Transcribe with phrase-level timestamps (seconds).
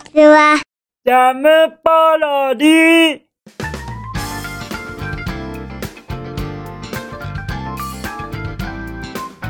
[0.00, 0.60] ちは。
[1.04, 1.48] ジャム
[1.82, 3.20] パロディ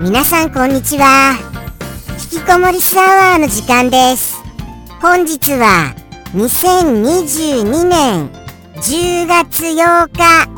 [0.00, 1.36] 皆さんこんにちは。
[2.32, 4.42] 引きこもりスアワーの時間です。
[5.00, 5.94] 本日は
[6.34, 8.30] 2022年
[8.76, 10.48] 10月8日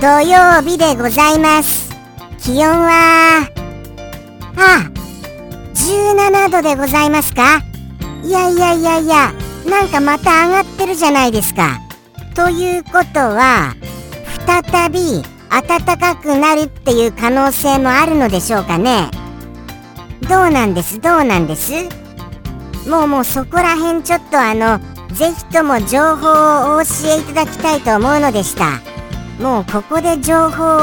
[0.00, 1.90] 土曜日でございます。
[2.38, 3.48] 気温は、
[4.56, 4.90] あ、
[5.74, 7.71] 17度でございますか？
[8.22, 9.32] いやいやいやいや、
[9.68, 11.80] なんかまた上がってるじゃないですか。
[12.34, 13.74] ということは、
[14.46, 19.10] 再び暖かくなるっていう可能性もあるのでしょうかね。
[20.28, 21.00] どうなんです？
[21.00, 21.72] どうなんです？
[22.88, 24.78] もうもうそこら辺ちょっとあの、
[25.14, 26.28] ぜひとも情報
[26.74, 28.80] をお教えいただきたいと思うのでした。
[29.42, 30.78] もうここで情報を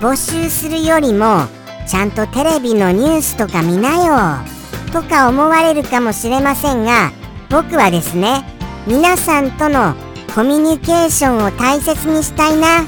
[0.00, 1.46] 募集するよりも、
[1.88, 4.59] ちゃんとテレビのニュースとか見なよ。
[4.92, 7.12] とか思われるかもしれませんが、
[7.48, 8.44] 僕はですね、
[8.86, 9.94] 皆さんとの
[10.34, 12.86] コミュニケーションを大切にしたいなっ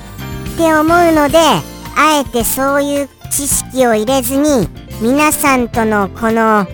[0.57, 1.39] て思うので、
[1.97, 4.69] あえてそういう知識を入れずに、
[5.01, 6.67] 皆さんとのこの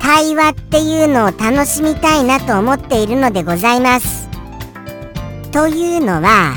[0.00, 4.28] 対話っていうのを楽しみたいなと思っているのでございます。
[5.52, 6.54] というのは、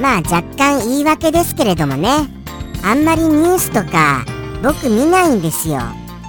[0.00, 2.08] まあ若干言い訳ですけれどもね、
[2.82, 4.24] あんまりニュースとか
[4.62, 5.76] 僕見ないんですよ。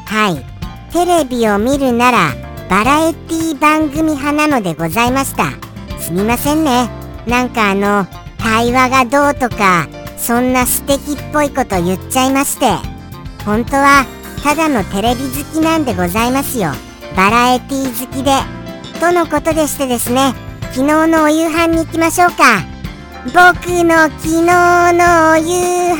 [0.05, 0.54] はい。
[0.91, 5.51] テレビを見るならバラエティ番組派なのでございました。
[5.99, 6.89] すみませんね。
[7.27, 12.65] なんかあの、対話がどうとか、そんな素敵っぽいこと言っちゃいまして。
[13.45, 14.05] 本当は、
[14.43, 16.71] ただのテレビ好きなんでございますよ。
[17.15, 18.31] バラエティ好きで。
[18.99, 20.33] とのことでしてですね、
[20.71, 22.61] 昨日のお夕飯に行きましょうか。
[23.25, 23.33] 僕
[23.83, 25.99] の昨日のお夕飯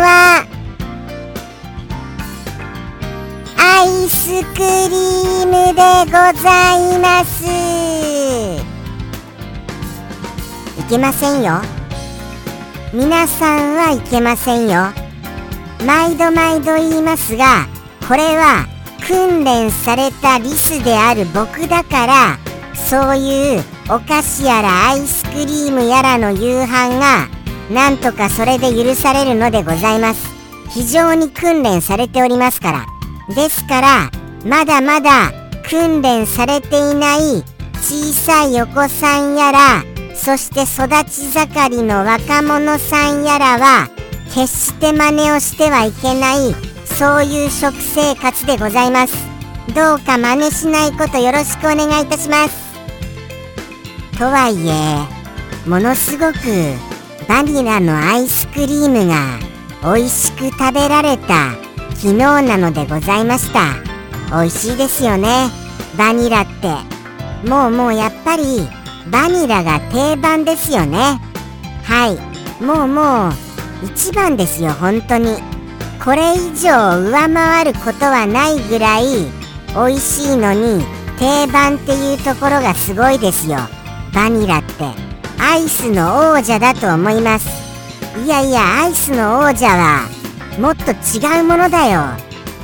[0.00, 0.55] は、
[3.68, 7.44] アイスクリームでございます。
[10.78, 11.60] いけませんよ。
[12.94, 14.92] 皆さんはいけませんよ。
[15.84, 17.66] 毎度毎度言いますが、
[18.06, 18.66] これは
[19.04, 22.38] 訓練されたリスである僕だから、
[22.74, 27.28] そういうお菓子やらアイスクリームやらの夕飯が、
[27.68, 30.24] なんとかそれで許されるのでございます。
[30.70, 32.95] 非常に訓練されておりますから。
[33.34, 34.10] ですから、
[34.44, 35.32] まだまだ
[35.68, 37.42] 訓練されていない
[37.74, 39.82] 小さいお子さんやら、
[40.14, 43.88] そして育ち盛りの若者さんやらは、
[44.34, 46.54] 決して真似をしてはいけない、
[46.84, 49.14] そういう食生活でございます。
[49.74, 52.56] どうか真似しないことよろしくお願いいたします。
[54.18, 56.36] とはいえ、ものすごく
[57.28, 59.38] バニラのアイスクリームが
[59.82, 61.65] 美味しく食べられた
[61.98, 63.74] 昨日なのでございました。
[64.30, 65.48] 美味しいですよね。
[65.96, 66.68] バニラって。
[67.48, 68.68] もうもうやっぱり
[69.10, 71.20] バニラが定番ですよね。
[71.84, 72.62] はい。
[72.62, 73.32] もうもう
[73.84, 75.36] 一番ですよ本当に。
[76.04, 79.26] これ以上上回ることはないぐらい
[79.74, 80.84] 美味しいのに
[81.18, 83.58] 定番っていうところがすごいですよ。
[84.14, 84.84] バニラって。
[85.38, 87.48] アイスの王者だと思います。
[88.24, 90.15] いやいやアイスの王者は
[90.58, 92.02] もっと違うものだよ。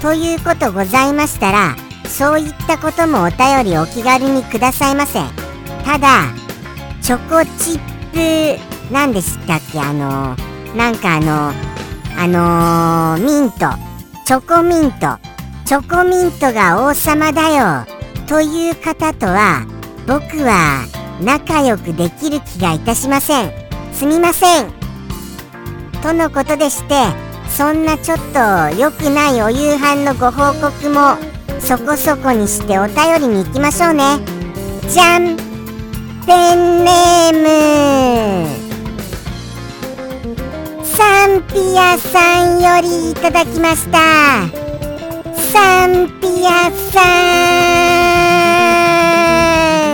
[0.01, 1.77] ということございましたら
[2.09, 5.21] そういったこともお便りお気軽にくださいませ。
[5.85, 6.33] ただ
[7.03, 9.81] チョコチップ何でしたっけ？
[9.81, 10.37] あの
[10.77, 11.53] なんかあの
[12.19, 13.67] あのー、ミント。
[14.25, 15.19] チョコミント。
[15.65, 17.87] チョコミントが王様だよ。
[18.27, 19.67] という方とは
[20.07, 20.87] 僕は
[21.23, 23.53] 仲良くできる気がいたしません。
[23.93, 24.73] すみません。
[26.03, 26.95] とのことでして
[27.57, 28.39] そんなちょっと
[28.81, 31.19] 良くないお夕飯のご報告も
[31.61, 34.19] そこそこにしてお便りに行きましょうね。
[34.89, 35.37] じゃん。
[36.27, 38.49] ペンネーム。
[40.83, 43.99] サンピアさんよりいただきました。
[45.53, 47.03] サンピアさ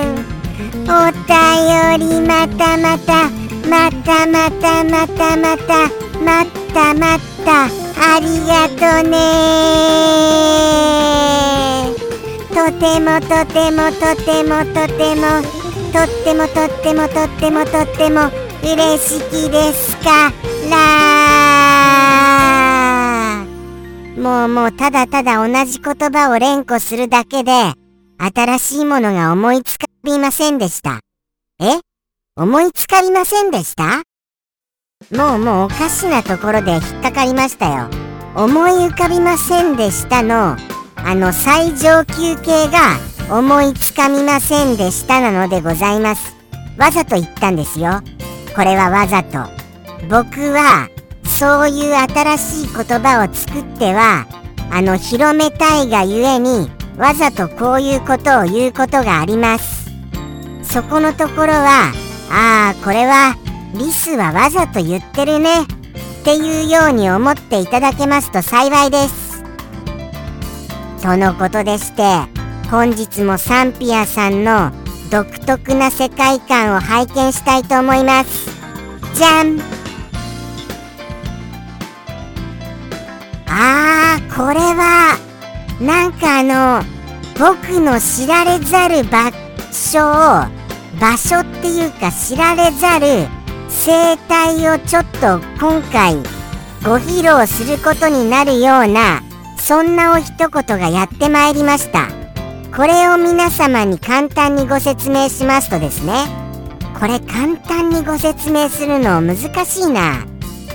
[0.04, 0.14] ん。
[0.84, 3.28] お便りまたまた
[3.68, 5.90] またまたまたまた
[6.24, 7.37] またまた。
[7.50, 9.18] ありがとね。
[12.50, 15.42] とてもとてもとてもとても。
[15.90, 18.30] とってもとってもとってもとっても。
[18.62, 20.32] 嬉しきですか。
[20.70, 20.76] ら
[24.16, 27.52] もうもうただただ同じ言葉を連呼するだけで
[28.18, 31.00] 新しいものが思いつかりませんでした。
[31.60, 31.78] え？
[32.36, 34.02] 思いつかりませんでした？
[35.10, 37.88] もうもうおかしなところで引っかかりましたよ。
[38.34, 40.54] 思い浮かびませんでしたの、
[40.96, 42.98] あの最上級系が
[43.34, 46.36] 思いつかみませんでしたなのでございます。
[46.76, 48.02] わざと言ったんですよ。
[48.54, 49.38] これはわざと。
[50.10, 50.90] 僕は
[51.24, 54.26] そういう新しい言葉を作っては
[54.70, 59.90] あの広めたいがゆえにわざとこういうことを言うことがあります。
[60.62, 61.92] そこのところは
[62.30, 63.36] ああこれは
[63.74, 65.62] リスはわざと言ってるね。
[65.62, 69.42] っていうように思っていただけますと幸いです。
[71.02, 72.02] とのことでして
[72.70, 74.70] 本日もサンピアさんの
[75.10, 78.50] 独特な世界観を拝見したいと思います。
[79.14, 79.58] じゃん。
[83.46, 85.16] あーこれは
[85.80, 86.82] なんかあの
[87.38, 89.30] 僕の知られざる場
[89.72, 90.58] 所を
[91.00, 93.37] 場所っていうか知られざる
[93.68, 96.16] 生態をちょっと今回
[96.84, 99.22] ご披露することになるような
[99.58, 102.08] そんなお一言がやってまいりました。
[102.74, 106.26] これを皆様に簡単にご説明しますとですね。
[106.98, 110.24] これ簡単にご説明するの難しいな。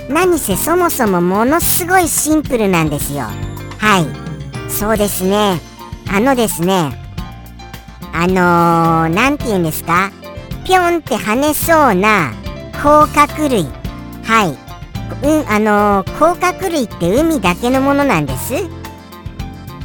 [0.08, 3.24] 何せそもそもものすごいシンプルなんですよ。
[3.78, 4.70] はい。
[4.70, 5.60] そうですね。
[6.12, 6.92] あのですね。
[8.12, 10.12] あのー、て言うんですか？
[10.64, 12.32] ぴょんって跳ねそうな
[12.84, 13.64] 甲殻類。
[14.24, 14.58] はい。
[15.22, 18.52] うんあのー、甲殻類って海だけのものなんです。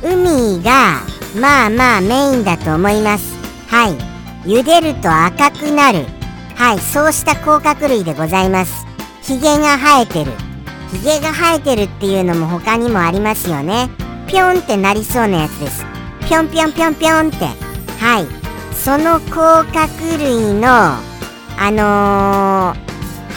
[0.03, 0.99] 海が
[1.39, 3.37] まあまあメインだと思います。
[3.69, 3.93] はい。
[4.45, 6.07] 茹でると赤くなる。
[6.55, 6.79] はい。
[6.79, 8.85] そうした甲殻類でございます。
[9.21, 10.33] ヒゲが生えてる。
[10.91, 13.89] ヒゲが生えてるっていうのも他にもありますよね。
[14.27, 15.85] ぴょんってなりそうなやつです。
[16.27, 17.45] ぴょんぴょんぴょんぴょんって。
[18.03, 18.75] はい。
[18.75, 19.87] その甲殻
[20.17, 20.99] 類の
[21.61, 22.88] あのー、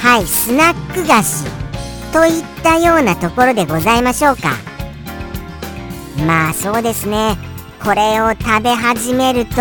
[0.02, 1.44] はいスナック菓子。
[2.12, 4.50] といったようなところでございましょうか。
[6.26, 7.38] まあそうですね。
[7.80, 9.54] これを食べ始めると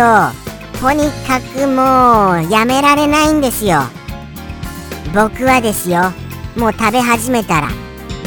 [0.80, 3.82] とにかくもうやめられないんですよ。
[5.14, 6.12] 僕はですよ。
[6.56, 7.68] もう食べ始めたら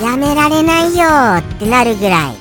[0.02, 1.06] やめられないよ
[1.40, 2.36] ってなるぐらい。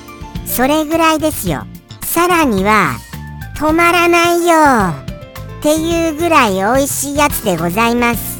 [0.47, 1.65] それぐらいですよ。
[2.01, 2.95] さらには
[3.57, 4.55] 止まらないよ
[5.59, 8.34] っていうぐらい美味しいやつでございます。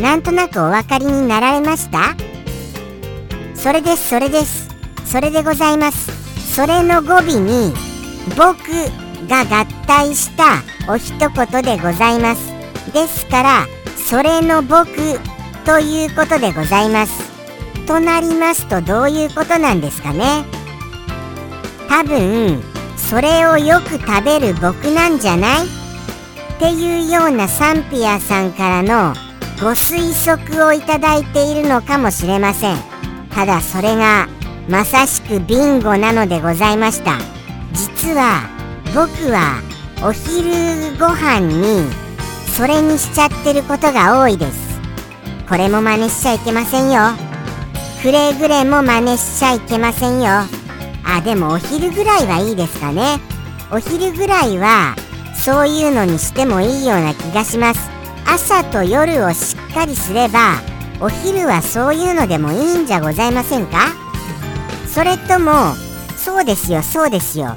[0.00, 2.16] なんとなくお分かりになられました？
[3.54, 4.68] それですそれです。
[5.04, 6.54] それでございます。
[6.54, 7.72] それの語尾に
[8.36, 8.58] 僕
[9.28, 10.62] が合体した
[10.92, 12.52] お一言でございます。
[12.92, 13.66] ですから
[13.96, 14.88] それの僕
[15.64, 17.28] ということでございます。
[17.86, 20.44] となりますとどういうことなんですかね？
[21.88, 22.62] 多分
[22.96, 25.66] それをよく食べる僕なんじゃない？
[25.66, 25.68] っ
[26.60, 29.14] ていうようなサンピアさんからの
[29.60, 32.76] ご推測をいただいているのかもしれません。
[33.34, 34.28] ただそれが
[34.68, 37.18] まさしくビンゴなのでございました。
[37.72, 38.48] 実は
[38.94, 39.60] 僕は
[40.00, 41.90] お昼ご飯に
[42.56, 44.80] それにしちゃってることが多いです。
[45.48, 47.00] これも真似しちゃいけませんよ。
[48.00, 50.28] くれぐれも真似しちゃいけませんよ。
[51.04, 53.18] あでもお昼ぐらいはいいですかね。
[53.72, 54.94] お昼ぐらいは
[55.34, 57.87] そういうのにしてもいいような気がします。
[58.30, 60.60] 朝と夜をしっかりすれば
[61.00, 63.78] お昼はそういうのでもいいんじゃございませんか？
[64.86, 65.74] それとも
[66.16, 67.56] そうですよそうですよ。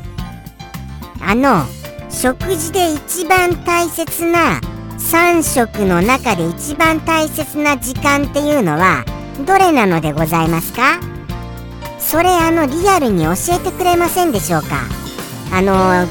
[1.19, 1.65] あの
[2.09, 4.61] 食事で一番大切な
[4.97, 9.03] 3食の中で一番大切な時間っていうのは
[9.45, 10.99] どれなのでございますか？
[11.99, 14.83] それあのリアルに教えてくれませんでしょうか？
[15.51, 16.05] あのあ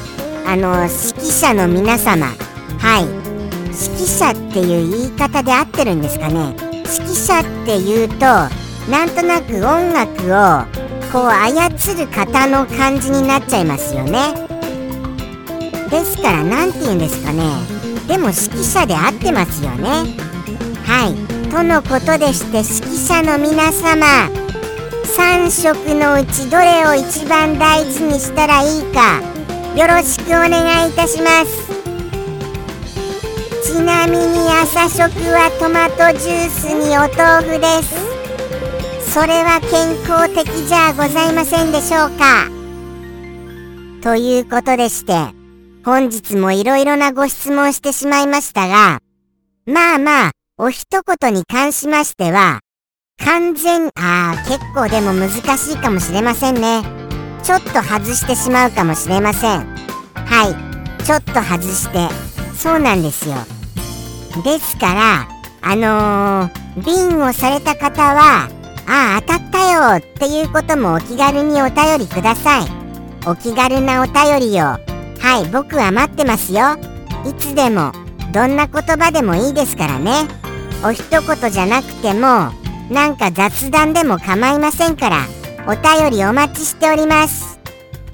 [0.56, 2.26] の指揮者の皆様。
[2.78, 3.19] はい。
[3.80, 6.54] 指揮者っていう言い方で合ってるんですかね。
[6.58, 8.26] 指揮者っていうと
[8.90, 10.64] なんとなく音楽を
[11.10, 14.34] こう操る方の感じになっちゃいますよね。
[15.88, 17.42] ですから何て言うんですかね。
[18.06, 19.88] でも指揮者で合ってますよね。
[20.84, 21.50] はい。
[21.50, 24.06] とのことでして指揮者の皆様
[25.16, 29.20] 3色のうちどれを一番大事にしたらいいか
[29.76, 31.89] よろしくお願いいたします。
[33.70, 39.14] ちなみに朝食はトマトジュースにお豆腐です。
[39.14, 42.50] それは健康的じゃございませんでしょうか？
[44.02, 45.12] ということでして
[45.84, 48.98] 本日もいろいろなご質問してしまいましたが
[49.66, 52.58] まあまあお一言に関しましては
[53.24, 56.82] 完全あー結構でも難しいかもしれませんね。
[57.44, 59.60] ちょっと外してしまうかもしれません。
[60.14, 60.48] は
[60.98, 62.08] いちょっと外して。
[62.56, 63.36] そうなんですよ。
[64.42, 65.28] ですから
[65.62, 68.48] あのー、ビンをされた方は
[68.86, 72.64] ああ当たったよっていうこともお気軽にお便りください。
[73.26, 74.64] お気軽なお便りを。
[74.64, 76.76] はい僕は待ってますよ。
[77.28, 77.92] いつでも
[78.32, 80.26] どんな言葉でもいいですからね。
[80.82, 82.52] お一言じゃなくても
[82.90, 85.26] なんか雑談でも構いませんから
[85.66, 87.60] お便りお待ちしております。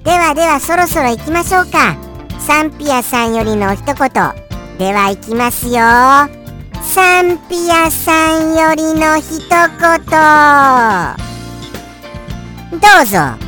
[0.05, 1.97] ではではそろそろ行きましょうか。
[2.41, 4.46] サンピアさんよりの一言。
[4.79, 5.75] では行きますよ。
[6.83, 9.99] サンピアさんよりの一言。
[12.79, 13.46] どうぞ。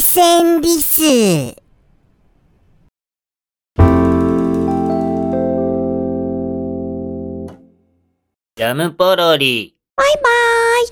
[0.00, 1.02] センリス。
[1.02, 9.74] ジャムポロリ。
[9.96, 10.22] バイバー
[10.84, 10.86] イ。